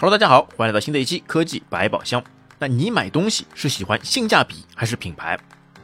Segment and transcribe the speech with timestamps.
[0.00, 2.22] Hello，大家好，欢迎来到新的一期科技百宝箱。
[2.60, 5.36] 那你买东西是喜欢性价比还是品牌？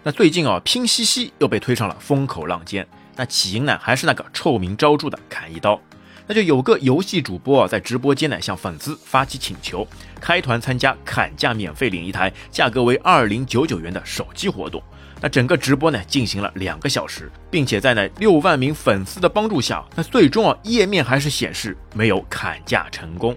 [0.04, 2.86] 那最近啊，拼夕夕又被推上了风口浪尖。
[3.16, 5.80] 那起因呢，还是那个臭名昭著的砍一刀。
[6.28, 9.84] 那就有个游戏主播啊在直播间呢，向粉丝发起请求，
[10.20, 14.80] 开团参加砍价免费领一台价格为二零九九元的手机活动。
[15.20, 23.36] 那整个直播呢进行了两个小时，并且在那六万名粉丝的帮助下，那最终啊页面还是显示没有砍价成功。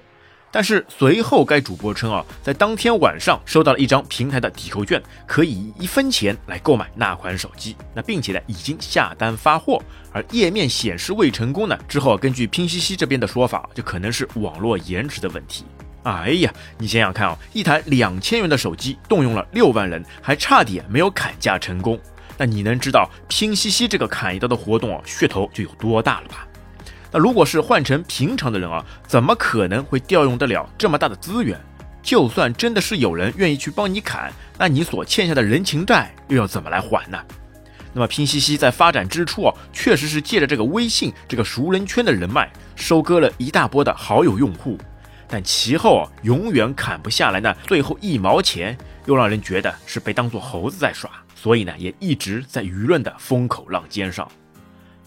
[0.57, 7.75] 但是随后该主播称啊，在当天晚上收到了一张平台的抵扣券，可以一分钱来购买那款手机。
[7.93, 9.80] 那并且呢已经下单发货，
[10.11, 15.64] 而页面显示未成功呢之后，根据拼夕夕这边的说法，就可能是网络延迟的问题。
[16.02, 22.00] 哎呀，你想想看啊，一台两千元的手机动用了六万人，还差点没有砍价成功。
[22.36, 26.46] 那你能知道拼夕夕这个砍一刀的活动啊噱头就有多大了吧？
[27.17, 31.59] 那如果是换成平常的人啊，怎么可能会调用得了这么大的资源？
[32.03, 37.17] 就算真的是有人愿意去帮你砍，那你所欠下的人情债又要怎么来还呢？
[37.91, 44.77] 那么拼夕夕在发展之初啊，确实是借着这个微信这个熟人圈的人脉，收割了一大波的好友用户。
[45.27, 54.29] 但其后啊，永远砍不下来呢，最后一毛钱又让人觉得是被当做猴子在耍，所以呢，也一直在舆论的风口浪尖上。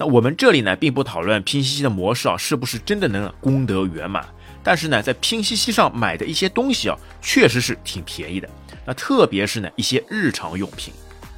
[0.01, 4.25] 那我们这里呢，并不讨论拼夕夕的模式啊，是不是真的能功德圆满？
[4.63, 8.49] 但是呢，在拼夕夕上买的一些东西啊，确实是挺便宜的。
[8.87, 10.95] 那特别是呢，一些日常用品。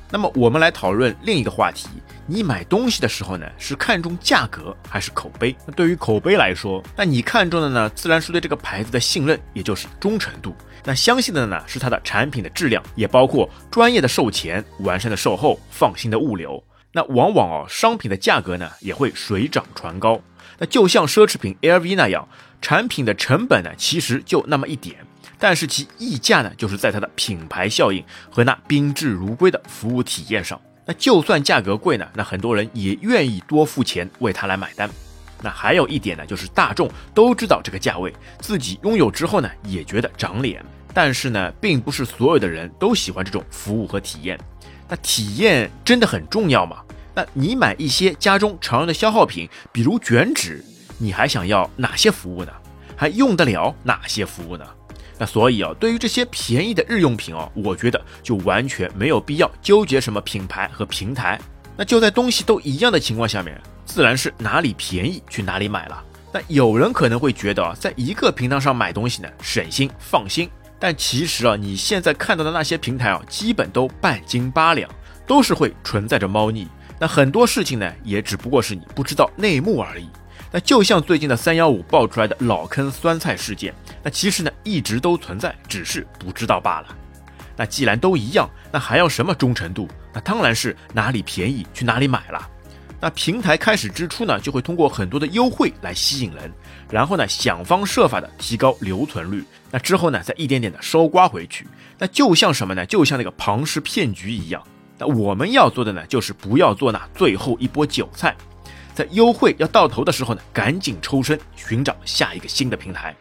[0.09, 1.89] 那么我们来讨论另一个话题：
[2.25, 5.57] 你买东西的时候呢，是看重价格还是口碑？
[5.67, 10.55] 那对于口碑来说，那你看中的呢，自然是对这个牌子的信任，也就是忠诚度。
[10.85, 16.63] 那相信的呢，是它的产品的质量，也包括专业的售前、完善的售后、放心的物流。
[16.95, 20.21] 那往往哦，商品的价格呢，也会水涨船高。
[20.59, 22.29] 那就像奢侈品 LV 那样，
[22.61, 24.97] 产品的成本呢，其实就那么一点。
[25.39, 30.61] 但是其溢价呢，就是在它的品牌效应和那宾至如归的服务体验上。
[30.85, 34.89] 那就算价格贵呢，那很多人也愿意多付钱为它来买单。
[35.41, 40.65] 那还有一点呢，就是大众都知道这个价位，自己拥有之后呢，也觉得长脸。
[40.95, 44.39] 但是呢，并不是所有的人都喜欢这种服务和体验。
[44.89, 46.79] 那体验真的很重要吗？
[47.15, 50.65] 那你买一些家中常用的消耗品，比如卷纸，
[50.99, 52.53] 你还想要哪些服务呢？
[52.97, 54.65] 还用得了哪些服务呢？
[55.19, 61.39] 那所以啊，对于这些便宜的日用品哦，我觉得就完全没有必要纠结什么品牌和平台。
[61.77, 66.03] 那就在东西都一样的情况下面，自然是哪里便宜去哪里买了。
[66.33, 70.49] 那有人可能会觉得啊，在一个平台上买东西呢，省心放心。
[70.83, 74.91] 但其实啊，你现在看到的那些平台啊，基本都半斤八两，
[75.25, 76.67] 都是会存在着猫腻。
[76.99, 80.09] 那很多事情呢，也只不过是你不知道内幕而已。
[80.51, 83.73] 那就像最近的三幺五爆出来的老坑酸菜事件，
[84.03, 86.89] 那其实呢一直都存在，只是不知道罢了。
[87.57, 89.87] 那既然都一样，那还要什么忠诚度？
[90.13, 92.51] 那当然是哪里便宜去哪里买了。
[93.03, 96.49] 那平台开始之初呢，就会通过很多的优惠来吸引人，
[96.89, 99.43] 然后呢想方设法的提高留存率。
[99.73, 101.67] 那之后呢，再一点点的收刮回去。
[101.99, 102.87] 那就像什么呢？
[102.87, 104.63] 就像那个庞氏骗局一样。
[104.99, 108.37] 那我们要做的呢，就是不要做那最后一波韭菜。
[108.95, 113.13] 在优惠要到头的时候呢，赶紧抽身寻找下一个新的平台。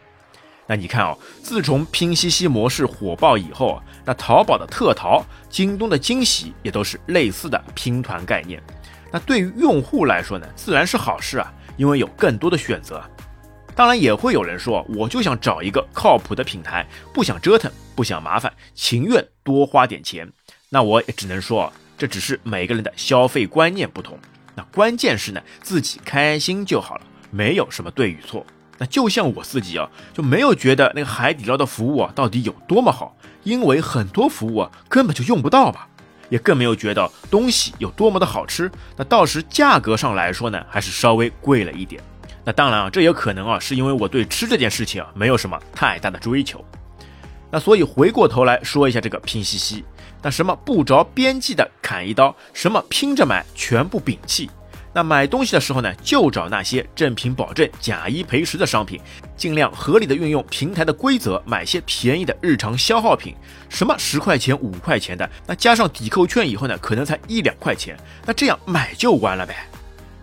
[0.67, 8.61] 那你看哦，自从拼夕夕模式火爆以后啊，那淘宝的特淘、京东的惊喜也都是类似的拼团概念。
[9.11, 13.03] 那对于用户来说呢，自然是好事啊，因为有更多的选择。
[13.75, 20.29] 当然也会有人说，我就想找一个靠谱的平台，不想折腾，不想麻烦，情愿多花点钱。
[20.69, 24.19] 那我也只能说，这只是每个人的消费观念不同。
[24.55, 27.01] 那关键是呢，自己开心就好了，
[27.31, 28.45] 没有什么对与错。
[28.77, 35.87] 那就像我自己啊，就没有觉得那个海底捞的服务啊到底有多么好，因为很多服务啊根本就用不到吧，
[36.31, 38.71] 也更没有觉得东西有多么的好吃。
[38.97, 42.01] 那到时价格上来说呢，还是稍微贵了一点。
[42.43, 46.65] 那当然啊，这也可能啊是因为我对吃这件事情啊没有什么太大的追求。
[47.51, 49.83] 那所以回过头来说一下这个拼夕夕。
[50.23, 54.49] 那什么不着边际的砍一刀，什么拼着买全部摒弃。
[54.93, 59.01] 那买东西的时候呢，就找那些正品保证、假一赔十的商品，
[59.41, 63.35] 尽量合理的运用平台的规则，买些便宜的日常消耗品，
[63.69, 69.65] 什么十块钱、五块钱的，那加上抵扣券以后呢，可能才一两块钱，那这样买就完了呗。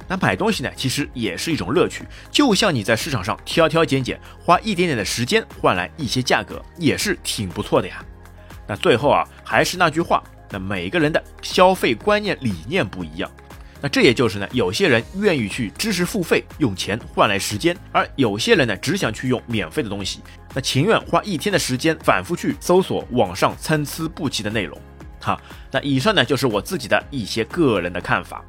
[0.06, 8.00] 那买东西呢，其实也是一种乐趣，就像你在市场上挑挑拣拣，花一点点的时间换来一些价格，也是挺不错的呀。
[8.68, 13.28] 那最后啊，还是那句话，那每个人的消费观念理念不一样，
[13.80, 20.20] 那这也就是呢，有些人愿意去知识付费，用钱换来时间，而有些人呢，只想去用免费的东西，
[20.54, 24.76] 那情愿花一天的时间反复去搜索网上参差不齐的内容。
[25.20, 25.40] 好，
[25.70, 28.44] 那以上呢就是我自己的一些个人的看法。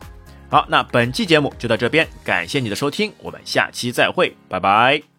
[0.49, 5.18] 好，那本期节目就到这边，感谢你的收听，我们下期再会，拜拜。